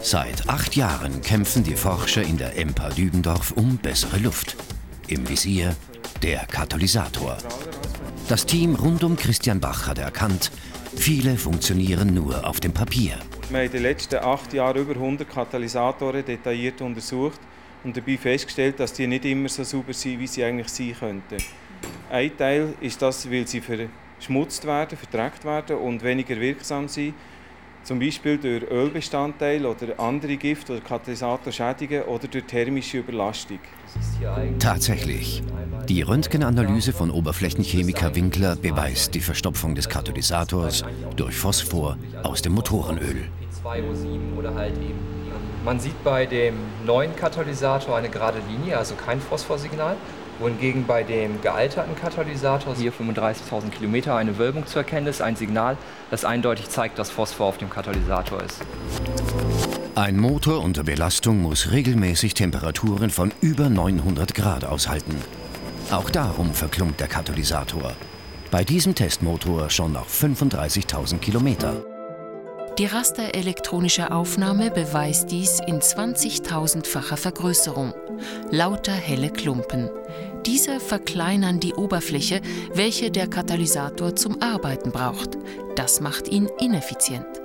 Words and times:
Seit 0.00 0.48
acht 0.48 0.76
Jahren 0.76 1.22
kämpfen 1.22 1.62
die 1.62 1.76
Forscher 1.76 2.22
in 2.22 2.36
der 2.36 2.56
EMPA 2.56 2.90
Dübendorf 2.90 3.52
um 3.52 3.76
bessere 3.78 4.18
Luft. 4.18 4.56
Im 5.08 5.28
Visier 5.28 5.76
der 6.22 6.46
Katalysator. 6.46 7.38
Das 8.28 8.46
Team 8.46 8.74
rund 8.74 9.04
um 9.04 9.16
Christian 9.16 9.60
Bach 9.60 9.86
hat 9.86 9.98
erkannt, 9.98 10.52
viele 10.96 11.36
funktionieren 11.36 12.14
nur 12.14 12.46
auf 12.46 12.60
dem 12.60 12.72
Papier. 12.72 13.16
Wir 13.48 13.58
haben 13.58 13.66
in 13.66 13.72
den 13.72 13.82
letzten 13.82 14.16
acht 14.16 14.52
Jahren 14.52 14.82
über 14.82 14.94
100 14.94 15.28
Katalysatoren 15.28 16.24
detailliert 16.24 16.80
untersucht 16.80 17.40
und 17.84 17.96
dabei 17.96 18.16
festgestellt, 18.16 18.78
dass 18.80 18.92
die 18.92 19.06
nicht 19.06 19.24
immer 19.24 19.48
so 19.48 19.64
sauber 19.64 19.92
sind, 19.92 20.20
wie 20.20 20.26
sie 20.26 20.44
eigentlich 20.44 20.68
sein 20.68 20.94
könnten. 20.98 21.36
Ein 22.10 22.36
Teil 22.36 22.74
ist 22.80 23.02
das, 23.02 23.30
weil 23.30 23.46
sie 23.46 23.60
verschmutzt 23.60 24.64
werden, 24.66 24.96
verdreckt 24.96 25.44
werden 25.44 25.76
und 25.76 26.02
weniger 26.02 26.38
wirksam 26.38 26.88
sind. 26.88 27.14
Zum 27.84 27.98
Beispiel 27.98 28.38
durch 28.38 28.70
Ölbestandteile 28.70 29.68
oder 29.68 29.98
andere 29.98 30.36
Gifte 30.36 30.74
oder 30.74 30.82
Katalysatorschädigungen 30.82 32.04
oder 32.04 32.28
durch 32.28 32.44
thermische 32.44 32.98
Überlastung. 32.98 33.58
Tatsächlich. 34.58 35.42
Die 35.88 36.02
Röntgenanalyse 36.02 36.92
von 36.92 37.10
Oberflächenchemiker 37.10 38.14
Winkler 38.14 38.54
beweist 38.54 39.14
die 39.14 39.20
Verstopfung 39.20 39.74
des 39.74 39.88
Katalysators 39.88 40.84
durch 41.16 41.34
Phosphor 41.34 41.96
aus 42.22 42.40
dem 42.40 42.52
Motorenöl. 42.52 43.28
Man 45.64 45.80
sieht 45.80 46.04
bei 46.04 46.26
dem 46.26 46.54
neuen 46.86 47.14
Katalysator 47.16 47.96
eine 47.96 48.08
gerade 48.08 48.40
Linie, 48.48 48.78
also 48.78 48.94
kein 48.94 49.20
Phosphorsignal 49.20 49.96
wohingegen 50.42 50.86
bei 50.86 51.04
dem 51.04 51.40
gealterten 51.40 51.94
Katalysator 51.96 52.74
hier 52.74 52.92
35.000 52.92 53.70
Kilometer 53.70 54.16
eine 54.16 54.38
Wölbung 54.38 54.66
zu 54.66 54.78
erkennen 54.78 55.06
ist, 55.06 55.22
ein 55.22 55.36
Signal, 55.36 55.76
das 56.10 56.24
eindeutig 56.24 56.68
zeigt, 56.68 56.98
dass 56.98 57.10
Phosphor 57.10 57.46
auf 57.46 57.58
dem 57.58 57.70
Katalysator 57.70 58.42
ist. 58.42 58.60
Ein 59.94 60.16
Motor 60.18 60.62
unter 60.64 60.82
Belastung 60.84 61.42
muss 61.42 61.70
regelmäßig 61.70 62.34
Temperaturen 62.34 63.10
von 63.10 63.32
über 63.40 63.68
900 63.68 64.34
Grad 64.34 64.64
aushalten. 64.64 65.16
Auch 65.90 66.10
darum 66.10 66.54
verklumpt 66.54 67.00
der 67.00 67.08
Katalysator. 67.08 67.92
Bei 68.50 68.64
diesem 68.64 68.94
Testmotor 68.94 69.70
schon 69.70 69.92
nach 69.92 70.06
35.000 70.06 71.18
Kilometer. 71.18 71.91
Die 72.78 72.86
rasterelektronische 72.86 74.10
Aufnahme 74.10 74.70
beweist 74.70 75.30
dies 75.30 75.60
in 75.66 75.80
20.000-facher 75.80 77.18
Vergrößerung. 77.18 77.92
Lauter 78.50 78.92
helle 78.92 79.28
Klumpen. 79.28 79.90
Diese 80.46 80.80
verkleinern 80.80 81.60
die 81.60 81.74
Oberfläche, 81.74 82.40
welche 82.72 83.10
der 83.10 83.26
Katalysator 83.26 84.16
zum 84.16 84.40
Arbeiten 84.40 84.90
braucht. 84.90 85.36
Das 85.76 86.00
macht 86.00 86.28
ihn 86.28 86.48
ineffizient. 86.60 87.41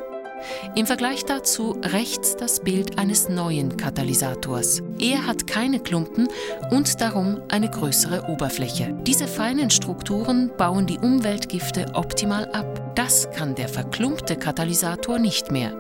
Im 0.76 0.86
Vergleich 0.86 1.26
dazu 1.26 1.78
rechts 1.84 2.36
das 2.36 2.60
Bild 2.60 2.98
eines 2.98 3.30
neuen 3.30 3.78
Katalysators. 3.78 4.82
Er 5.00 5.26
hat 5.26 5.48
keine 5.48 5.80
Klumpen 5.80 6.28
und 6.72 7.02
darum 7.02 7.42
eine 7.50 7.70
größere 7.70 8.30
Oberfläche. 8.30 8.96
Diese 9.02 9.28
feinen 9.28 9.70
Strukturen 9.70 10.52
bauen 10.58 10.86
die 10.86 11.00
Umweltgifte 11.00 11.88
optimal 11.94 12.46
ab. 12.52 12.94
Das 12.96 13.30
kann 13.32 13.56
der 13.56 13.70
verklumpte 13.70 14.36
Katalysator 14.36 15.20
nicht 15.20 15.52
mehr. 15.52 15.74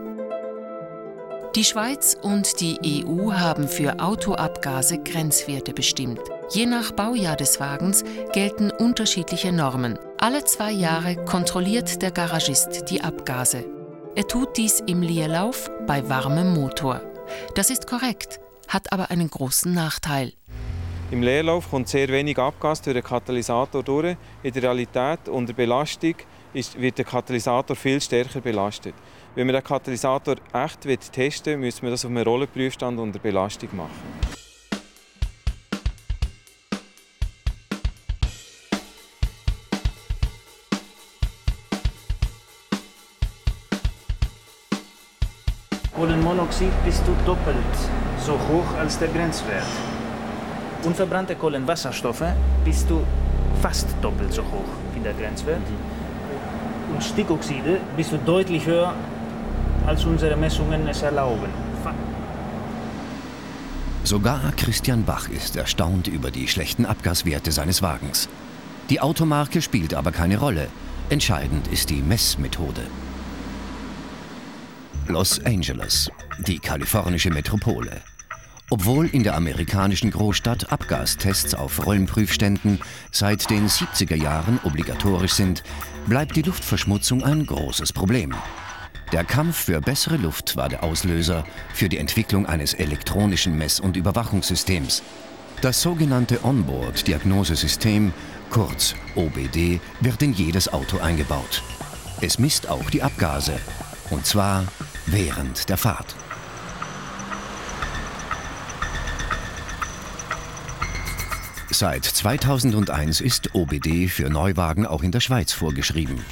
Die 1.55 1.63
Schweiz 1.63 2.16
und 2.22 2.59
die 2.61 3.05
EU 3.08 3.31
haben 3.31 3.67
für 3.67 4.00
Autoabgase 4.00 5.00
Grenzwerte 5.00 5.73
bestimmt. 5.73 6.19
Je 6.52 6.67
nach 6.67 6.91
Baujahr 6.91 7.35
des 7.35 7.59
Wagens 7.59 8.03
gelten 8.31 8.69
unterschiedliche 8.69 9.52
Normen. 9.52 9.97
Alle 10.19 10.44
zwei 10.44 10.72
Jahre 10.72 11.16
kontrolliert 11.16 12.02
der 12.03 12.11
Garagist 12.11 12.91
die 12.91 13.02
Abgase. 13.02 13.66
Er 14.17 14.28
tut 14.28 14.57
dies 14.57 14.79
im 14.88 15.03
Leerlauf 15.03 15.69
bei 15.85 16.09
warmem 16.09 16.55
Motor. 16.55 17.01
Das 17.53 17.69
ist 17.69 17.85
korrekt, 17.85 18.39
hat 18.67 18.91
aber 18.91 19.11
einen 19.11 19.29
großen 19.29 19.72
Nachteil. 19.72 20.33
Im 21.11 21.22
Leerlauf 21.22 21.69
kommt 21.69 21.88
sehr 21.88 22.07
wenig 22.07 22.39
Abgas 22.39 22.81
durch 22.81 22.95
den 22.95 23.03
Katalysator 23.03 23.83
durch. 23.83 24.17
In 24.41 24.53
der 24.53 24.63
Realität 24.63 25.29
unter 25.29 25.53
Belastung 25.53 26.16
ist, 26.51 26.81
wird 26.81 26.97
der 26.97 27.06
Katalysator 27.06 27.75
viel 27.75 28.01
stärker 28.01 28.41
belastet. 28.41 28.95
Wenn 29.35 29.45
wir 29.45 29.53
den 29.53 29.63
Katalysator 29.63 30.38
echt 30.51 31.11
testen 31.13 31.53
will, 31.53 31.57
müssen 31.67 31.83
wir 31.83 31.91
das 31.91 32.03
auf 32.03 32.09
einem 32.09 32.23
Rollenprüfstand 32.23 33.00
unter 33.00 33.19
Belastung 33.19 33.69
machen. 33.75 33.91
Kohlenmonoxid 45.97 46.72
bist 46.85 47.02
du 47.08 47.16
doppelt 47.25 47.75
so 48.24 48.34
hoch 48.34 48.78
als 48.78 49.00
der 49.00 49.08
Grenzwert. 49.08 49.66
Unverbrannte 50.84 51.35
Kohlenwasserstoffe 51.35 52.35
bist 52.63 52.88
du 52.88 53.02
fast 53.63 53.88
doppelt 54.00 54.31
so 54.31 54.44
hoch 54.44 54.72
wie 54.94 55.00
der 55.00 55.13
Grenzwert. 55.13 55.66
Und 56.94 57.03
Stickoxide 57.03 57.80
bist 57.96 58.12
du 58.12 58.19
deutlich 58.19 58.68
höher, 58.68 58.94
als 59.88 60.06
unsere 60.06 60.38
Messungen 60.38 60.88
es 60.88 61.02
erlauben. 61.02 61.50
Sogar 64.03 64.52
Christian 64.56 65.03
Bach 65.03 65.30
ist 65.30 65.56
erstaunt 65.56 66.07
über 66.07 66.30
die 66.30 66.47
schlechten 66.47 66.86
Abgaswerte 66.86 67.52
seines 67.52 67.81
Wagens. 67.81 68.30
Die 68.91 69.02
Automarke 69.02 69.63
spielt 69.63 69.96
aber 69.96 70.12
keine 70.12 70.38
Rolle. 70.38 70.68
Entscheidend 71.09 71.68
ist 71.69 71.90
die 71.90 72.03
Messmethode. 72.03 72.84
Los 75.09 75.40
Angeles, 75.45 76.12
die 76.40 76.59
kalifornische 76.59 77.29
Metropole. 77.29 78.01
Obwohl 78.69 79.07
in 79.07 79.23
der 79.23 79.35
amerikanischen 79.35 80.12
Großstadt 80.12 80.72
Abgastests 80.72 81.56
auf 81.56 81.85
Rollenprüfständen 81.85 82.79
seit 83.12 83.50
den 83.50 83.69
70er 83.69 84.16
Jahren 84.16 84.59
obligatorisch 84.63 85.34
sind, 85.34 85.63
bleibt 86.07 86.35
die 86.35 86.41
Luftverschmutzung 86.41 87.23
ein 87.23 87.45
großes 87.45 87.94
Problem. 87.94 88.35
Der 89.13 89.23
Kampf 89.23 89.56
für 89.63 89.79
bessere 89.79 90.18
Luft 90.18 90.57
war 90.57 90.68
der 90.68 90.84
Auslöser 90.84 91.45
für 91.74 91.88
die 91.88 91.97
Entwicklung 91.97 92.45
eines 92.45 92.74
elektronischen 92.74 93.57
Mess- 93.57 93.79
und 93.79 93.95
Überwachungssystems. 93.95 95.01
Das 95.62 95.81
sogenannte 95.81 96.44
Onboard-Diagnosesystem, 96.44 98.12
kurz 98.50 98.95
OBD, 99.16 99.79
wird 100.01 100.22
in 100.22 100.34
jedes 100.34 100.72
Auto 100.72 100.97
eingebaut. 101.00 101.63
Es 102.19 102.38
misst 102.38 102.68
auch 102.68 102.89
die 102.89 103.01
Abgase, 103.01 103.57
und 104.09 104.25
zwar 104.25 104.66
während 105.07 105.69
der 105.69 105.78
Fahrt. 105.78 106.16
Seit 111.69 112.06
2001 112.06 113.22
ist 113.22 113.56
OBD 113.56 114.07
für 114.07 114.29
Neuwagen 114.29 114.85
auch 114.85 115.03
in 115.03 115.12
der 115.12 115.19
Schweiz 115.19 115.53
vorgeschrieben. 115.53 116.25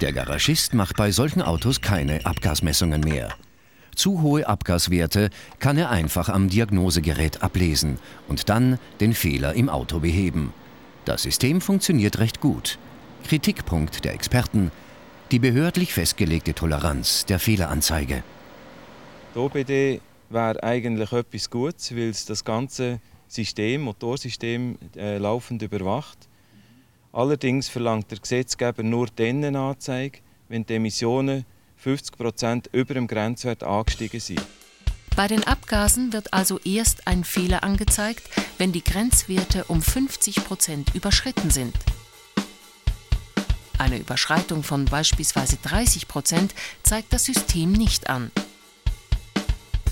Der 0.00 0.12
Garagist 0.12 0.74
macht 0.74 0.96
bei 0.96 1.10
solchen 1.10 1.42
Autos 1.42 1.80
keine 1.80 2.24
Abgasmessungen 2.26 3.00
mehr. 3.00 3.28
Zu 3.94 4.22
hohe 4.22 4.46
Abgaswerte 4.46 5.30
kann 5.58 5.76
er 5.76 5.90
einfach 5.90 6.28
am 6.28 6.48
Diagnosegerät 6.48 7.42
ablesen 7.42 7.98
und 8.28 8.48
dann 8.48 8.78
den 9.00 9.14
Fehler 9.14 9.54
im 9.54 9.68
Auto 9.68 10.00
beheben. 10.00 10.52
Das 11.04 11.22
System 11.22 11.60
funktioniert 11.60 12.18
recht 12.18 12.40
gut. 12.40 12.78
Kritikpunkt 13.24 14.04
der 14.04 14.14
Experten, 14.14 14.70
die 15.30 15.38
behördlich 15.38 15.92
festgelegte 15.92 16.54
Toleranz 16.54 17.24
der 17.24 17.38
Fehleranzeige. 17.38 18.22
Die 19.34 19.38
OBD 19.38 20.00
wäre 20.28 20.62
eigentlich 20.62 21.12
etwas 21.12 21.50
Gutes, 21.50 21.94
weil 21.94 22.10
es 22.10 22.24
das 22.24 22.44
ganze 22.44 23.00
System, 23.28 23.82
Motorsystem 23.82 24.76
äh, 24.96 25.18
laufend 25.18 25.62
überwacht. 25.62 26.28
Allerdings 27.12 27.68
verlangt 27.68 28.10
der 28.10 28.18
Gesetzgeber 28.18 28.82
nur 28.82 29.06
dann 29.14 29.44
eine 29.44 29.60
Anzeige, 29.60 30.18
wenn 30.48 30.66
die 30.66 30.74
Emissionen 30.74 31.44
50 31.76 32.16
Prozent 32.16 32.70
über 32.72 32.94
dem 32.94 33.06
Grenzwert 33.06 33.62
angestiegen 33.62 34.20
sind. 34.20 34.42
Bei 35.16 35.28
den 35.28 35.44
Abgasen 35.44 36.12
wird 36.12 36.32
also 36.32 36.58
erst 36.64 37.06
ein 37.06 37.24
Fehler 37.24 37.62
angezeigt, 37.62 38.28
wenn 38.58 38.72
die 38.72 38.82
Grenzwerte 38.82 39.64
um 39.64 39.82
50 39.82 40.44
Prozent 40.44 40.94
überschritten 40.94 41.50
sind. 41.50 41.74
Eine 43.80 43.96
Überschreitung 43.96 44.62
von 44.62 44.84
beispielsweise 44.84 45.56
30 45.56 46.06
Prozent 46.06 46.54
zeigt 46.82 47.14
das 47.14 47.24
System 47.24 47.72
nicht 47.72 48.10
an. 48.10 48.30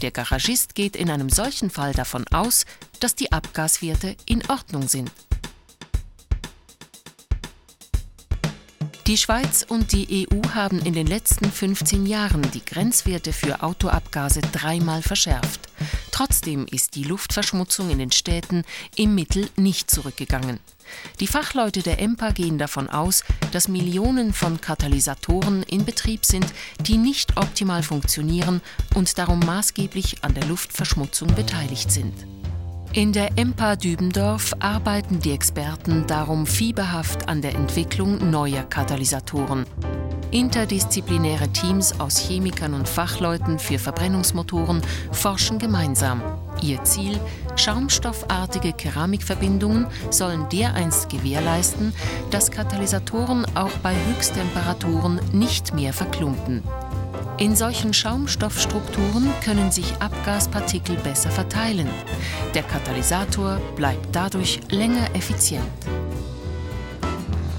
Der 0.02 0.11
Garagist 0.11 0.75
geht 0.75 0.94
in 0.94 1.11
einem 1.11 1.31
solchen 1.31 1.70
Fall 1.70 1.94
davon 1.94 2.26
aus, 2.29 2.67
dass 3.00 3.14
die 3.14 3.32
Abgaswerte 3.32 4.14
in 4.26 4.43
Ordnung 4.50 4.88
sind. 4.88 5.11
Die 9.06 9.17
Schweiz 9.17 9.64
und 9.67 9.93
die 9.93 10.29
EU 10.31 10.50
haben 10.55 10.81
in 10.81 10.93
den 10.93 11.06
letzten 11.06 11.50
15 11.50 12.05
Jahren 12.05 12.43
die 12.50 12.62
Grenzwerte 12.62 13.32
für 13.32 13.62
Autoabgase 13.62 14.43
dreimal 14.43 15.00
verschärft. 15.00 15.67
Trotzdem 16.18 16.66
ist 16.68 16.96
die 16.96 17.04
Luftverschmutzung 17.04 17.90
in 17.90 17.98
den 18.00 18.10
Städten 18.10 18.64
im 18.96 19.14
Mittel 19.14 19.48
nicht 19.54 19.88
zurückgegangen. 19.88 20.58
Die 21.20 21.28
Fachleute 21.28 21.80
der 21.80 22.00
EMPA 22.00 22.32
gehen 22.32 22.58
davon 22.58 22.90
aus, 22.90 23.22
dass 23.52 23.68
Millionen 23.68 24.32
von 24.32 24.60
Katalysatoren 24.60 25.62
in 25.62 25.84
Betrieb 25.84 26.24
sind, 26.24 26.46
die 26.80 26.96
nicht 26.96 27.36
optimal 27.36 27.84
funktionieren 27.84 28.62
und 28.96 29.16
darum 29.16 29.38
maßgeblich 29.38 30.24
an 30.24 30.34
der 30.34 30.46
Luftverschmutzung 30.46 31.32
beteiligt 31.36 31.92
sind. 31.92 32.26
In 32.92 33.12
der 33.12 33.38
EMPA 33.38 33.76
Dübendorf 33.76 34.54
arbeiten 34.58 35.20
die 35.20 35.30
Experten 35.30 36.04
darum 36.08 36.48
fieberhaft 36.48 37.28
an 37.28 37.42
der 37.42 37.54
Entwicklung 37.54 38.28
neuer 38.28 38.64
Katalysatoren. 38.64 39.66
Interdisziplinäre 40.30 41.48
Teams 41.48 41.98
aus 42.00 42.19
Chemikern 42.19 42.75
und 42.75 42.88
Fachleuten 42.88 43.58
für 43.58 43.78
Verbrennungsmotoren 43.78 44.82
forschen 45.10 45.58
gemeinsam. 45.58 46.22
Ihr 46.60 46.82
Ziel, 46.84 47.19
schaumstoffartige 47.56 48.72
Keramikverbindungen 48.72 49.86
sollen 50.10 50.48
dereinst 50.50 51.08
gewährleisten, 51.08 51.94
dass 52.30 52.50
Katalysatoren 52.50 53.46
auch 53.54 53.76
bei 53.82 53.94
Höchsttemperaturen 53.94 55.20
nicht 55.32 55.75
mehr 55.75 55.92
verklumpen. 55.92 56.62
In 57.38 57.54
solchen 57.54 57.94
Schaumstoffstrukturen 57.94 59.30
können 59.44 59.70
sich 59.70 59.92
Abgaspartikel 60.00 60.96
besser 60.96 61.30
verteilen. 61.30 61.88
Der 62.54 62.64
Katalysator 62.64 63.60
bleibt 63.76 64.08
dadurch 64.10 64.60
länger 64.70 65.14
effizient. 65.14 65.62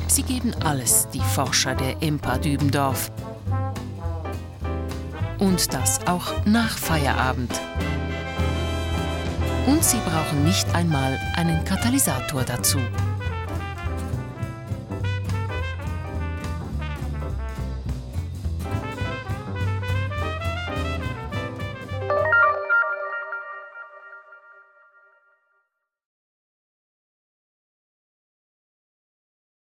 Sie 0.09 0.23
geben 0.23 0.56
alles, 0.65 1.07
die 1.13 1.21
Forscher 1.21 1.75
der 1.75 2.01
EMPA 2.01 2.39
Dübendorf. 2.39 3.11
Und 5.38 5.71
das 5.71 6.06
auch 6.07 6.33
nach 6.45 6.75
Feierabend. 6.79 7.51
Und 9.67 9.83
sie 9.83 10.00
brauchen 10.00 10.44
nicht 10.44 10.67
einmal 10.73 11.19
einen 11.35 11.63
Katalysator 11.63 12.44
dazu. 12.44 12.79